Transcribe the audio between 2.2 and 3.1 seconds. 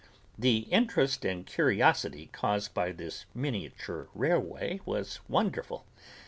caused by